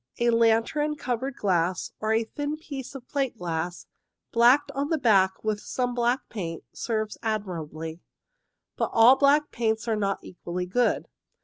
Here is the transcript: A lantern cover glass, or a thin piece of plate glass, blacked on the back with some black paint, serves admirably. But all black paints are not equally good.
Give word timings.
A 0.17 0.31
lantern 0.31 0.95
cover 0.95 1.29
glass, 1.29 1.91
or 1.99 2.11
a 2.11 2.23
thin 2.23 2.57
piece 2.57 2.95
of 2.95 3.07
plate 3.07 3.37
glass, 3.37 3.85
blacked 4.31 4.71
on 4.71 4.89
the 4.89 4.97
back 4.97 5.43
with 5.43 5.59
some 5.59 5.93
black 5.93 6.27
paint, 6.27 6.63
serves 6.73 7.19
admirably. 7.21 8.01
But 8.77 8.89
all 8.93 9.15
black 9.15 9.51
paints 9.51 9.87
are 9.87 9.95
not 9.95 10.23
equally 10.23 10.65
good. 10.65 11.07